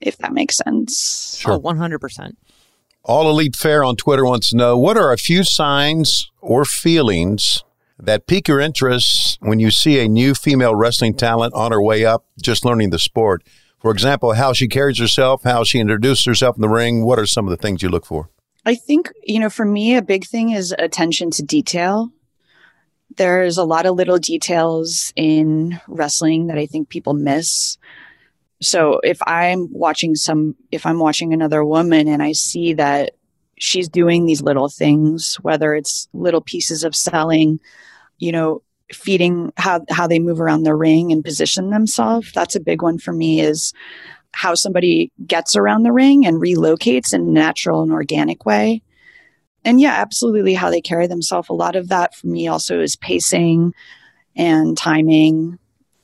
[0.00, 1.36] if that makes sense.
[1.38, 1.54] Sure.
[1.54, 2.32] Oh, 100%.
[3.02, 7.64] All Elite Fair on Twitter wants to know what are a few signs or feelings
[7.98, 12.04] that pique your interest when you see a new female wrestling talent on her way
[12.04, 13.42] up, just learning the sport?
[13.78, 17.04] For example, how she carries herself, how she introduces herself in the ring.
[17.04, 18.28] What are some of the things you look for?
[18.66, 22.10] I think, you know, for me, a big thing is attention to detail.
[23.16, 27.78] There's a lot of little details in wrestling that I think people miss.
[28.62, 33.14] So if I'm watching some, if I'm watching another woman and I see that
[33.58, 37.60] she's doing these little things, whether it's little pieces of selling,
[38.18, 42.60] you know, feeding how, how they move around the ring and position themselves, that's a
[42.60, 43.72] big one for me is
[44.32, 48.82] how somebody gets around the ring and relocates in a natural and organic way.
[49.64, 51.48] And yeah, absolutely how they carry themselves.
[51.48, 53.74] A lot of that for me also is pacing
[54.36, 55.58] and timing.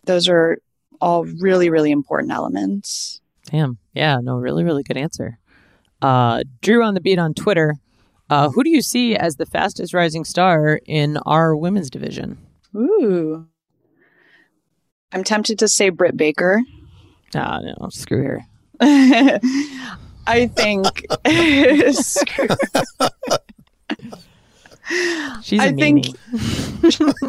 [0.05, 0.59] Those are
[1.07, 3.21] all really, really important elements.
[3.45, 3.79] Damn.
[3.95, 5.39] Yeah, no, really, really good answer.
[6.03, 7.77] Uh, Drew on the beat on Twitter.
[8.29, 12.39] Uh, who do you see as the fastest rising star in our women's division?
[12.75, 13.47] Ooh.
[15.13, 16.61] I'm tempted to say Britt Baker.
[17.37, 18.41] Ah, no, screw her.
[18.81, 21.07] I think.
[25.43, 26.17] She's a I meanie.
[26.17, 26.17] think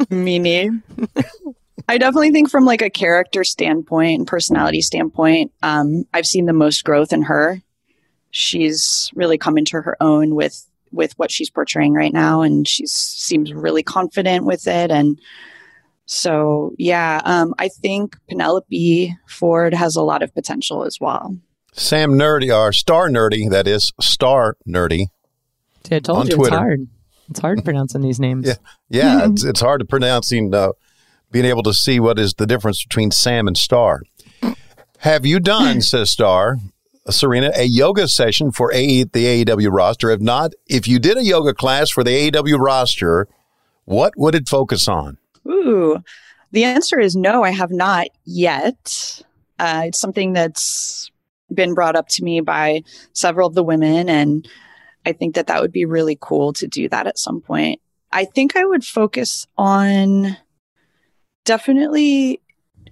[0.09, 0.81] meanie.
[1.87, 6.53] I definitely think from like a character standpoint and personality standpoint, um, I've seen the
[6.53, 7.61] most growth in her.
[8.31, 12.85] She's really come into her own with with what she's portraying right now, and she
[12.85, 14.91] seems really confident with it.
[14.91, 15.19] And
[16.05, 21.37] so, yeah, um, I think Penelope Ford has a lot of potential as well.
[21.73, 25.07] Sam Nerdy, or Star Nerdy, that is Star Nerdy.
[25.85, 26.55] See, I told On you Twitter.
[26.55, 26.87] it's hard.
[27.29, 28.47] It's hard pronouncing these names.
[28.47, 28.55] Yeah,
[28.89, 30.71] yeah, it's, it's hard to pronouncing, uh,
[31.31, 34.01] being able to see what is the difference between Sam and Star.
[34.99, 36.57] Have you done, says Star,
[37.09, 40.09] Serena, a yoga session for AE, the AEW roster?
[40.09, 43.27] If not, if you did a yoga class for the AEW roster,
[43.85, 45.17] what would it focus on?
[45.47, 46.03] Ooh,
[46.51, 49.23] the answer is no, I have not yet.
[49.59, 51.09] Uh, it's something that's
[51.53, 54.47] been brought up to me by several of the women, and
[55.05, 57.79] I think that that would be really cool to do that at some point.
[58.11, 60.37] I think I would focus on
[61.47, 62.41] definitely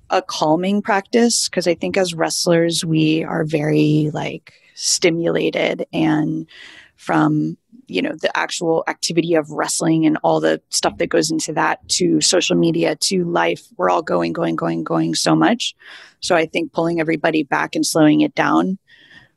[0.10, 6.48] a calming practice because I think as wrestlers, we are very like stimulated and
[6.96, 11.54] from you know the actual activity of wrestling and all the stuff that goes into
[11.54, 15.76] that to social media to life we're all going going going going so much.
[16.22, 18.78] So i think pulling everybody back and slowing it down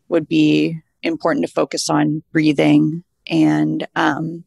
[0.08, 3.04] would be important to focus on breathing.
[3.30, 4.44] And um,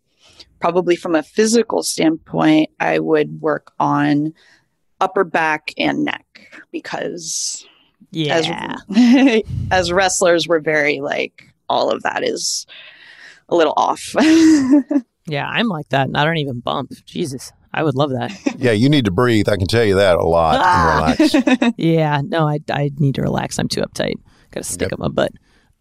[0.59, 4.33] probably from a physical standpoint i would work on
[5.01, 6.25] upper back and neck
[6.71, 7.65] because
[8.11, 8.75] Yeah.
[8.95, 12.65] as as wrestlers we're very like all of that is
[13.49, 14.13] a little off
[15.27, 16.91] yeah, I'm like that and I don't even bump.
[17.05, 17.51] Jesus.
[17.73, 18.31] I would love that.
[18.57, 19.47] Yeah, you need to breathe.
[19.49, 20.59] I can tell you that a lot.
[20.61, 21.15] Ah.
[21.17, 21.73] And relax.
[21.77, 23.57] yeah, no, I, I need to relax.
[23.57, 24.15] I'm too uptight.
[24.51, 24.93] Got to stick Yep.
[24.93, 25.31] up my butt.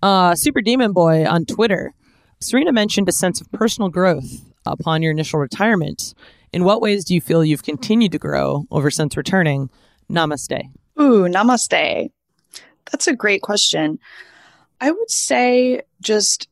[0.02, 1.92] Uh, Super Demon Boy on Twitter.
[2.40, 6.14] Serena mentioned a sense of personal growth upon your initial retirement.
[6.52, 9.70] In what ways do you feel you've continued to grow over since returning?
[10.10, 10.70] Namaste.
[11.00, 12.10] Ooh, namaste.
[12.90, 13.98] That's a great question.
[14.80, 16.48] I would say just,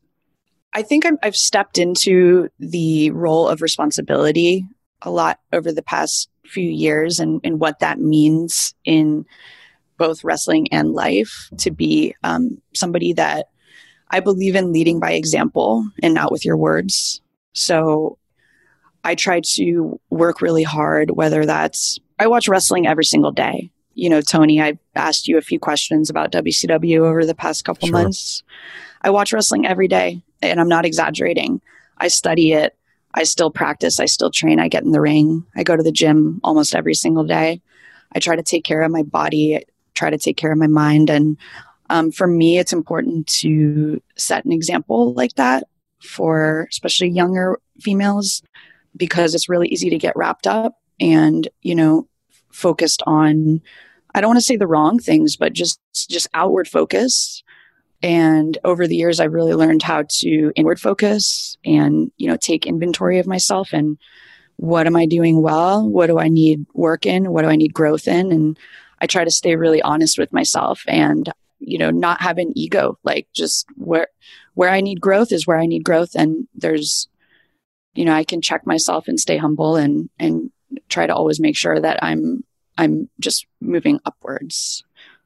[0.72, 4.64] I think I'm, I've stepped into the role of responsibility
[5.02, 9.24] a lot over the past few years and, and what that means in
[9.96, 13.48] both wrestling and life to be um, somebody that
[14.10, 17.20] I believe in leading by example and not with your words.
[17.52, 18.17] So
[19.08, 24.08] I try to work really hard, whether that's, I watch wrestling every single day you
[24.08, 28.00] know, Tony, I asked you a few questions about WCW over the past couple Sure.
[28.00, 28.44] months.
[29.02, 31.60] I watch wrestling every day, and I'm not exaggerating.
[31.98, 32.76] I study it.
[33.14, 33.98] I still practice.
[33.98, 34.60] I still train.
[34.60, 35.44] I get in the ring.
[35.56, 37.60] I go to the gym almost every single day.
[38.12, 40.68] I try to take care of my body, I try to take care of my
[40.68, 41.10] mind.
[41.10, 41.36] And
[41.90, 45.64] um, for me, it's important to set an example like that
[46.00, 48.42] for especially younger females
[48.96, 52.08] because it's really easy to get wrapped up and, you know,
[52.50, 53.60] focused on
[54.14, 57.42] I don't want to say the wrong things, but just just outward focus.
[58.02, 62.66] And over the years, I've really learned how to inward focus and you know take
[62.66, 63.98] inventory of myself and
[64.56, 65.88] what am I doing well?
[65.88, 67.30] What do I need work in?
[67.30, 68.32] What do I need growth in?
[68.32, 68.58] And
[69.00, 72.98] I try to stay really honest with myself and you know not have an ego.
[73.04, 74.08] Like just where
[74.54, 77.08] where I need growth is where I need growth, and there's
[77.98, 80.50] you know I can check myself and stay humble and and
[80.88, 82.44] try to always make sure that I'm
[82.76, 84.84] I'm just moving upwards.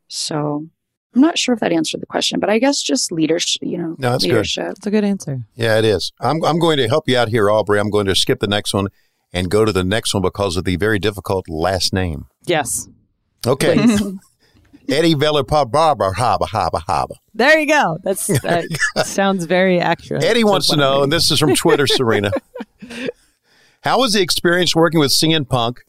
[0.08, 0.66] So
[1.14, 3.96] I'm not sure if that answered the question, but I guess just leadership, you know,
[3.98, 4.30] No, that's good.
[4.30, 4.68] leadership.
[4.68, 5.44] That's a good answer.
[5.54, 6.12] Yeah, it is.
[6.20, 7.78] I'm, I'm going to help you out here, Aubrey.
[7.78, 8.88] I'm going to skip the next one
[9.35, 12.26] and go to the next one because of the very difficult last name.
[12.46, 12.88] Yes.
[13.46, 13.76] Okay.
[14.88, 17.16] Eddie Veller Barber Haba Haba Haba.
[17.35, 17.99] There you go.
[18.03, 18.66] That's that
[19.05, 20.25] sounds very accurate.
[20.25, 22.33] Eddie wants to know, and this is from Twitter, Serena.
[23.83, 25.81] How was the experience working with CM Punk?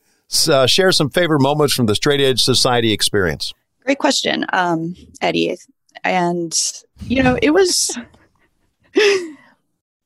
[0.47, 3.53] Uh, share some favorite moments from the Straight Edge Society experience.
[3.83, 5.57] Great question, um, Eddie.
[6.03, 6.57] And
[7.01, 7.95] you know, it was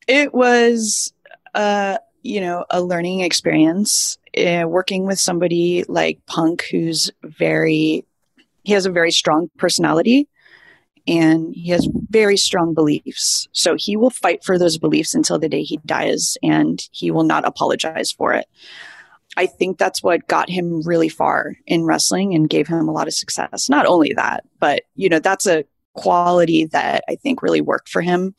[0.07, 1.13] it was
[1.53, 8.05] uh, you know a learning experience uh, working with somebody like Punk, who's very
[8.67, 10.27] he has a very strong personality
[11.07, 13.47] and he has very strong beliefs.
[13.53, 17.23] So he will fight for those beliefs until the day he dies, and he will
[17.23, 18.45] not apologize for it.
[19.37, 23.07] I think that's what got him really far in wrestling and gave him a lot
[23.07, 23.69] of success.
[23.69, 28.01] Not only that, but you know, that's a quality that I think really worked for
[28.01, 28.35] him.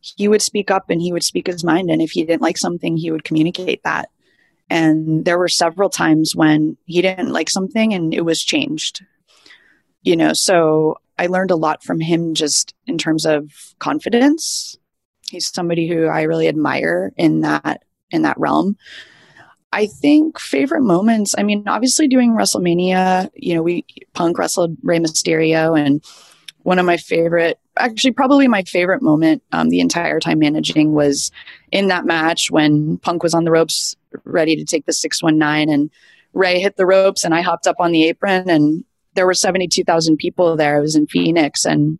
[0.00, 1.90] He would speak up and he would speak his mind.
[1.90, 4.10] And if he didn't like something, he would communicate that.
[4.68, 9.06] And there were several times when he didn't like something and it was changed.
[10.02, 14.78] You know, so I learned a lot from him just in terms of confidence.
[15.28, 18.76] He's somebody who I really admire in that in that realm.
[19.72, 21.34] I think favorite moments.
[21.38, 23.84] I mean, obviously doing WrestleMania, you know, we
[24.14, 26.02] Punk wrestled Rey Mysterio, and
[26.62, 31.30] one of my favorite, actually, probably my favorite moment um, the entire time managing was
[31.70, 33.94] in that match when Punk was on the ropes,
[34.24, 35.90] ready to take the six one nine, and
[36.32, 38.84] Rey hit the ropes, and I hopped up on the apron, and
[39.14, 40.76] there were seventy two thousand people there.
[40.76, 41.98] I was in Phoenix, and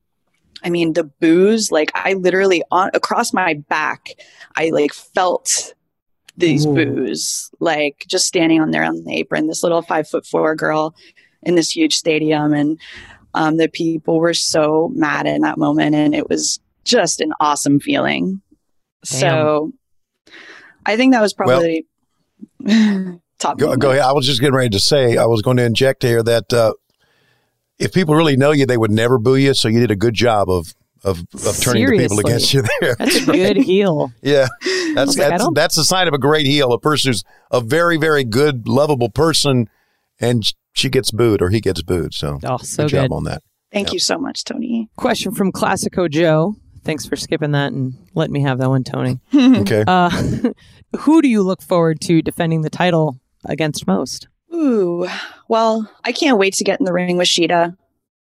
[0.63, 4.11] I mean, the booze, like I literally on across my back,
[4.57, 5.75] I like felt
[6.37, 6.75] these Ooh.
[6.75, 10.95] boos, like just standing on there on the apron, this little five foot four girl
[11.43, 12.53] in this huge stadium.
[12.53, 12.81] And
[13.35, 15.95] um, the people were so mad in that moment.
[15.95, 18.41] And it was just an awesome feeling.
[19.05, 19.73] So
[20.85, 21.87] I think that was probably
[23.39, 23.59] top.
[23.59, 24.03] Go, go ahead.
[24.03, 26.75] I was just getting ready to say, I was going to inject here that uh,
[27.81, 29.55] if people really know you, they would never boo you.
[29.55, 32.95] So you did a good job of of, of turning the people against you there.
[32.99, 34.13] That's a good heel.
[34.23, 34.47] Yeah,
[34.95, 36.73] that's like, that's, don't- that's a sign of a great heel.
[36.73, 39.69] A person who's a very very good, lovable person,
[40.21, 42.13] and she gets booed or he gets booed.
[42.15, 43.03] So, Oh, so good good.
[43.09, 43.43] job on that.
[43.73, 44.89] Thank you so much, Tony.
[44.97, 46.55] Question from Classico Joe.
[46.85, 49.21] Thanks for skipping that and letting me have that one, Tony.
[49.35, 50.11] Okay, Uh,
[51.01, 54.29] who do you look forward to defending the title against most?
[54.53, 55.07] Ooh,
[55.49, 57.77] well, I can't wait to get in the ring with Shida.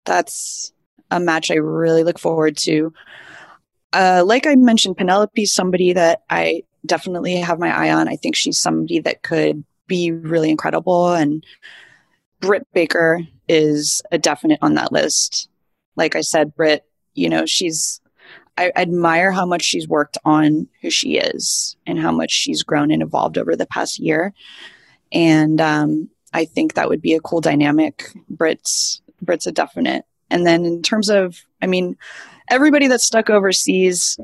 [0.06, 0.72] That's
[1.12, 2.94] a match I really look forward to.
[3.94, 8.08] Uh, like I mentioned, Penelope's somebody that I definitely have my eye on.
[8.08, 11.14] I think she's somebody that could be really incredible.
[11.14, 11.44] And
[12.40, 15.50] Britt Baker is a definite on that list.
[15.96, 18.00] Like I said, Britt, you know, she's,
[18.58, 22.92] I admire how much she's worked on who she is and how much she's grown
[22.92, 24.34] and evolved over the past year.
[25.12, 28.12] And um, I think that would be a cool dynamic.
[28.30, 30.06] Britt's Britt's a definite.
[30.30, 31.98] And then in terms of, I mean,
[32.50, 34.20] everybody that's stuck overseas,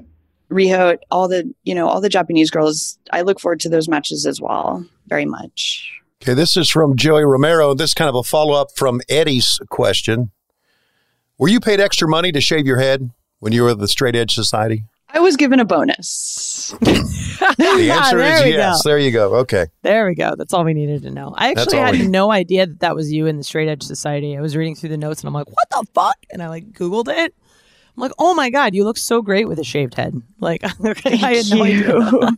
[0.52, 4.26] Riho, all the you know all the Japanese girls, I look forward to those matches
[4.26, 5.92] as well, very much.
[6.22, 6.34] okay.
[6.34, 7.74] This is from Joey Romero.
[7.74, 10.32] This is kind of a follow up from Eddie's question.
[11.38, 14.34] Were you paid extra money to shave your head when you were the Straight Edge
[14.34, 14.86] Society?
[15.16, 16.76] I was given a bonus.
[17.58, 18.82] The answer there is we yes.
[18.82, 18.90] Go.
[18.90, 19.36] There you go.
[19.40, 19.68] Okay.
[19.82, 20.36] There we go.
[20.36, 21.34] That's all we needed to know.
[21.38, 24.38] I actually had we- no idea that that was you in the Straight Edge Society.
[24.38, 26.16] I was reading through the notes and I'm like, what the fuck?
[26.32, 27.36] And I like Googled it.
[27.96, 30.16] I'm like, oh my God, you look so great with a shaved head.
[30.40, 30.64] Like,
[31.06, 32.30] I had no idea.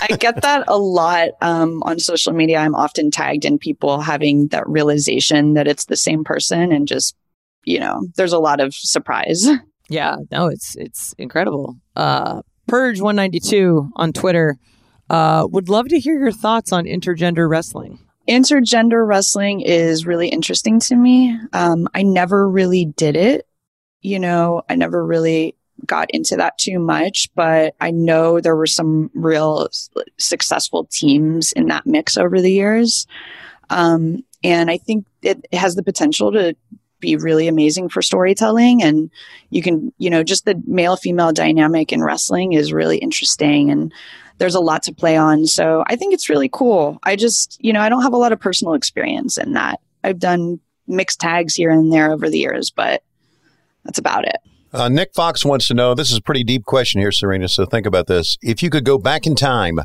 [0.00, 2.58] I get that a lot um, on social media.
[2.58, 7.14] I'm often tagged in people having that realization that it's the same person, and just
[7.64, 9.48] you know, there's a lot of surprise.
[9.92, 11.76] Yeah, no, it's it's incredible.
[11.94, 14.56] Uh, Purge one ninety two on Twitter
[15.10, 17.98] uh, would love to hear your thoughts on intergender wrestling.
[18.28, 21.38] intergender wrestling is really interesting to me.
[21.52, 23.46] Um, I never really did it.
[24.00, 28.66] You know, I never really got into that too much, but I know there were
[28.66, 29.68] some real
[30.18, 33.06] successful teams in that mix over the years.
[33.70, 36.54] Um, and I think it has the potential to
[37.02, 38.82] be really amazing for storytelling.
[38.82, 39.10] And
[39.50, 43.70] you can, you know, just the male female dynamic in wrestling is really interesting.
[43.70, 43.92] And
[44.38, 45.44] there's a lot to play on.
[45.44, 46.98] So I think it's really cool.
[47.02, 49.80] I just, you know, I don't have a lot of personal experience in that.
[50.02, 53.02] I've done mixed tags here and there over the years, but
[53.84, 54.36] that's about it.
[54.72, 57.46] Uh, Nick Fox wants to know this is a pretty deep question here, Serena.
[57.46, 58.38] So think about this.
[58.40, 59.80] If you could go back in time,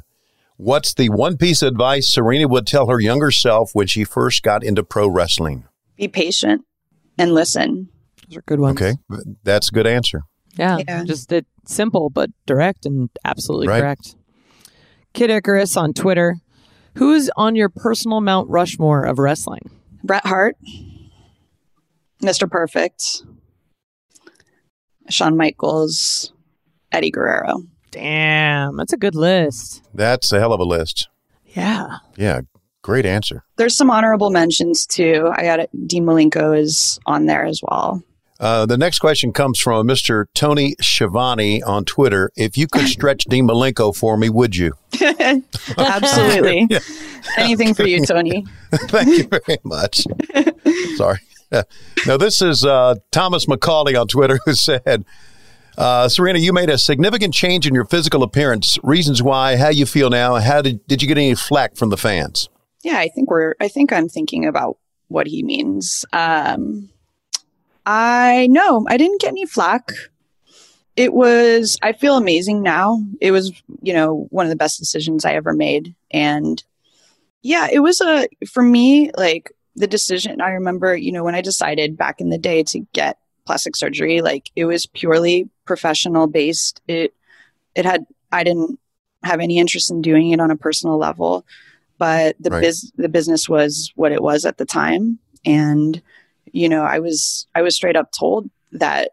[0.55, 4.43] what's the one piece of advice Serena would tell her younger self when she first
[4.43, 5.65] got into pro wrestling?
[5.97, 6.63] Be patient
[7.18, 7.89] and listen.
[8.30, 8.82] Those are good ones.
[8.82, 8.93] Okay,
[9.43, 10.22] that's a good answer.
[10.57, 11.03] Yeah, Yeah.
[11.03, 13.82] just it, simple but direct and absolutely Right.
[13.82, 14.15] correct.
[15.13, 16.38] Kid Icarus on Twitter.
[16.95, 19.70] Who's on your personal Mount Rushmore of wrestling?
[20.03, 20.55] Bret Hart,
[22.24, 22.49] Mr.
[22.49, 23.24] Perfect,
[25.09, 26.34] Shawn Michaels,
[26.91, 27.63] Eddie Guerrero.
[27.91, 29.84] Damn, that's a good list.
[29.93, 31.07] That's a hell of a list.
[31.45, 31.97] Yeah.
[32.15, 32.41] Yeah,
[32.88, 33.43] great answer.
[33.57, 35.29] There's some honorable mentions too.
[35.35, 35.69] I got it.
[35.88, 38.01] Dean Malenko is on there as well.
[38.39, 40.27] Uh, the next question comes from Mr.
[40.33, 42.31] Tony Schiavone on Twitter.
[42.38, 44.71] If you could stretch Dean Malenko for me, would you?
[45.77, 46.69] Absolutely.
[47.38, 48.45] Anything for you, Tony.
[48.71, 50.05] Thank you very much.
[50.95, 51.19] Sorry.
[52.05, 55.03] Now, this is uh, Thomas McCauley on Twitter who said,
[55.77, 58.77] uh, Serena, you made a significant change in your physical appearance.
[58.81, 61.97] Reasons why, how you feel now, how did, did you get any flack from the
[61.97, 62.47] fans?
[62.88, 63.53] Yeah, I think we're.
[63.59, 64.77] I think I'm thinking about
[65.09, 66.05] what he means.
[66.13, 66.88] Um,
[67.85, 69.91] I know I didn't get any flack.
[70.95, 71.77] It was.
[71.83, 73.01] I feel amazing now.
[73.19, 76.63] It was, you know, one of the best decisions I ever made, and
[77.41, 80.39] yeah, it was a for me like the decision.
[80.39, 84.21] I remember, you know, when I decided back in the day to get plastic surgery,
[84.21, 86.79] like it was purely professional based.
[86.88, 87.13] It
[87.75, 88.05] it had.
[88.31, 88.79] I didn't
[89.23, 91.45] have any interest in doing it on a personal level
[91.97, 92.61] but the Right.
[92.61, 96.01] biz the business was what it was at the time and
[96.51, 99.11] you know i was i was straight up told that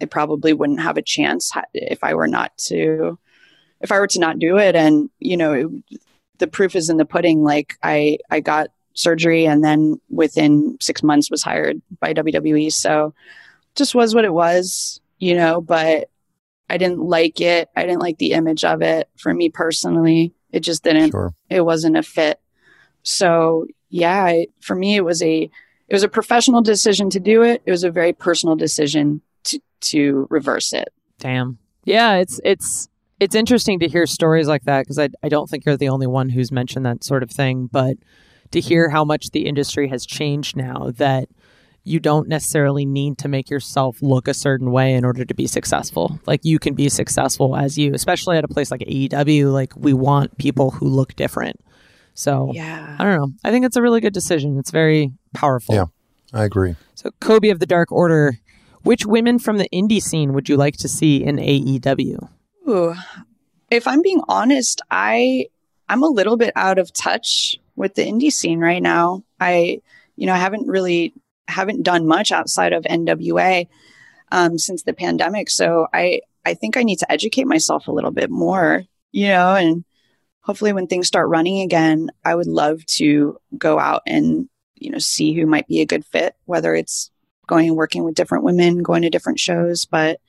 [0.00, 3.18] i probably wouldn't have a chance if i were not to
[3.80, 6.00] if i were to not do it and you know it,
[6.38, 11.02] the proof is in the pudding like i i got surgery and then within 6
[11.02, 13.14] months was hired by WWE so
[13.74, 16.10] just was what it was you know, but
[16.68, 17.68] I didn't like it.
[17.76, 20.34] I didn't like the image of it for me personally.
[20.52, 21.34] It just didn't, Sure.
[21.50, 22.40] it wasn't a fit.
[23.02, 25.42] So yeah, I, for me, it was a,
[25.88, 27.62] it was a professional decision to do it.
[27.66, 30.92] It was a very personal decision to, to reverse it.
[31.18, 31.58] Damn.
[31.84, 32.88] Yeah, it's it's
[33.18, 36.06] it's interesting to hear stories like that because I I don't think you're the only
[36.06, 37.96] one who's mentioned that sort of thing, but
[38.52, 41.28] to hear how much the industry has changed now that
[41.84, 45.46] you don't necessarily need to make yourself look a certain way in order to be
[45.46, 46.20] successful.
[46.26, 49.52] Like you can be successful as you, especially at a place like AEW.
[49.52, 51.58] Like we want people who look different.
[52.14, 52.96] So Yeah.
[52.98, 53.32] I don't know.
[53.42, 54.58] I think it's a really good decision.
[54.58, 55.74] It's very powerful.
[55.74, 55.86] Yeah.
[56.32, 56.76] I agree.
[56.94, 58.38] So Kobe of the Dark Order,
[58.82, 62.28] which women from the indie scene would you like to see in AEW?
[62.68, 62.94] Ooh.
[63.70, 65.46] If I'm being honest, I
[65.88, 69.24] I'm a little bit out of touch with the indie scene right now.
[69.40, 69.80] I
[70.16, 71.12] you know, I haven't really
[71.48, 73.68] haven't done much outside of NWA
[74.30, 75.50] um, since the pandemic.
[75.50, 79.54] So I I think I need to educate myself a little bit more, you know,
[79.54, 79.84] and
[80.40, 84.98] hopefully when things start running again, I would love to go out and, you know,
[84.98, 87.10] see who might be a good fit, whether it's
[87.46, 89.84] going and working with different women, going to different shows.
[89.84, 90.20] But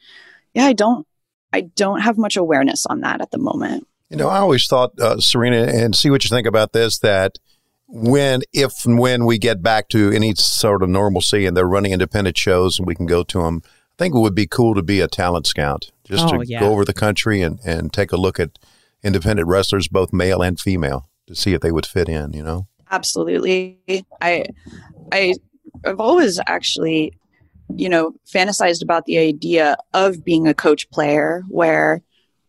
[0.53, 1.07] yeah, I don't
[1.51, 3.87] I don't have much awareness on that at the moment.
[4.09, 7.39] You know, I always thought, uh, Serena, and see what you think about this, that
[7.95, 11.93] when, if and when we get back to any sort of normalcy and they're running
[11.93, 14.81] independent shows and we can go to them, I think it would be cool to
[14.81, 16.59] be a talent scout, just Oh, to yeah.
[16.59, 18.57] go over the country and, and take a look at
[19.03, 22.65] independent wrestlers, both male and female, to see if they would fit in, you know?
[22.89, 23.79] Absolutely.
[24.21, 24.45] I
[25.11, 25.35] I
[25.85, 27.13] I've always actually,
[27.75, 32.01] you know, fantasized about the idea of being a coach player where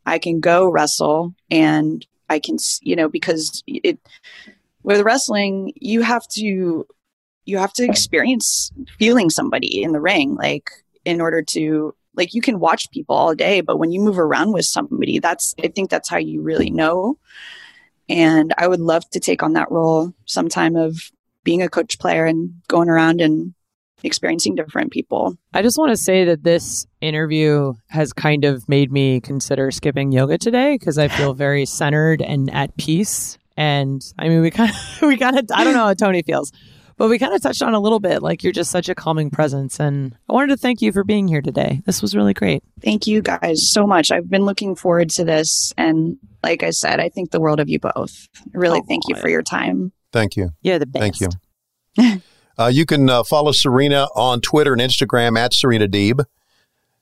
[0.07, 3.99] I can go wrestle and I can, you know, because it
[4.85, 6.87] with wrestling, you have to
[7.47, 10.71] you have to experience feeling somebody in the ring like
[11.05, 14.53] in order to like you can watch people all day but when you move around
[14.53, 17.19] with somebody that's i think that's how you really know
[18.09, 21.11] and i would love to take on that role sometime of
[21.43, 23.53] being a coach player and going around and
[24.03, 28.91] experiencing different people I just want to say that this interview has kind of made
[28.91, 33.39] me consider skipping yoga today because I feel very centered and at peace.
[33.57, 36.53] And I mean, we kind of, we kind of, I don't know how Tony feels,
[36.97, 38.23] but we kind of touched on a little bit.
[38.23, 39.79] Like you're just such a calming presence.
[39.81, 41.83] And I wanted to thank you for being here today.
[41.87, 42.63] This was really great.
[42.83, 47.01] thank you guys so much i've been looking forward to this and like i said
[47.01, 50.37] i think the world of you both really Oh, thank you for your time Thank
[50.37, 50.51] you.
[50.63, 51.19] You're the best.
[51.19, 51.21] Thank
[51.99, 52.21] you.
[52.57, 56.25] Uh, you can uh, follow Serena on Twitter and Instagram at Serena Deeb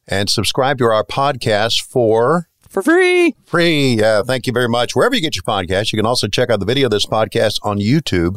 [0.09, 3.35] and subscribe to our podcast for For free.
[3.45, 3.97] free.
[3.99, 4.97] Yeah, thank you very much.
[4.97, 7.59] Wherever you get your podcast, you can also check out the video of this podcast
[7.62, 8.37] on YouTube.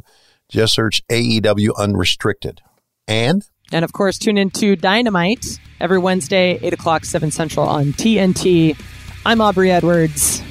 [0.50, 2.60] Just search AEW Unrestricted.
[3.08, 7.94] And And of course, tune in to Dynamite every Wednesday, 8 o'clock, 7 Central on
[7.94, 8.78] TNT.
[9.26, 10.44] I'm Aubrey Edwards.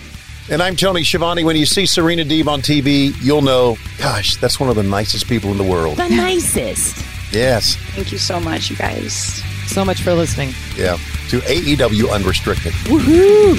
[0.50, 1.44] and I'm Tony Schiavone.
[1.44, 5.28] When you see Serena Deeb on TV, you'll know, gosh, that's one of the nicest
[5.28, 5.98] people in the world.
[5.98, 7.04] The nicest.
[7.34, 7.76] Yes.
[7.94, 10.54] thank you so much you guys So much for listening.
[10.76, 10.96] Yeah.
[11.28, 12.72] To AEW Unrestricted.
[12.84, 13.56] Woohoo!